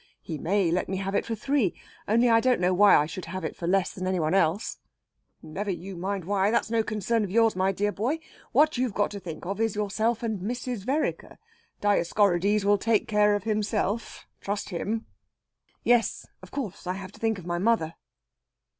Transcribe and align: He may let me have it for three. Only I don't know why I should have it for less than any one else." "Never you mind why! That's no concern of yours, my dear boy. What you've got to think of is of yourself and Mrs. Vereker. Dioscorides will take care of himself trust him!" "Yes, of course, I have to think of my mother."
He 0.19 0.39
may 0.39 0.71
let 0.71 0.89
me 0.89 0.97
have 0.97 1.13
it 1.13 1.27
for 1.27 1.35
three. 1.35 1.75
Only 2.07 2.27
I 2.27 2.39
don't 2.39 2.59
know 2.59 2.73
why 2.73 2.95
I 2.95 3.05
should 3.05 3.25
have 3.25 3.45
it 3.45 3.55
for 3.55 3.67
less 3.67 3.93
than 3.93 4.07
any 4.07 4.19
one 4.19 4.33
else." 4.33 4.79
"Never 5.43 5.69
you 5.69 5.95
mind 5.95 6.25
why! 6.25 6.49
That's 6.49 6.71
no 6.71 6.81
concern 6.81 7.23
of 7.23 7.29
yours, 7.29 7.55
my 7.55 7.71
dear 7.71 7.91
boy. 7.91 8.17
What 8.51 8.79
you've 8.79 8.95
got 8.95 9.11
to 9.11 9.19
think 9.19 9.45
of 9.45 9.61
is 9.61 9.73
of 9.73 9.75
yourself 9.75 10.23
and 10.23 10.39
Mrs. 10.39 10.85
Vereker. 10.85 11.37
Dioscorides 11.81 12.65
will 12.65 12.79
take 12.79 13.07
care 13.07 13.35
of 13.35 13.43
himself 13.43 14.25
trust 14.39 14.69
him!" 14.69 15.05
"Yes, 15.83 16.25
of 16.41 16.49
course, 16.49 16.87
I 16.87 16.93
have 16.93 17.11
to 17.11 17.19
think 17.19 17.37
of 17.37 17.45
my 17.45 17.59
mother." 17.59 17.93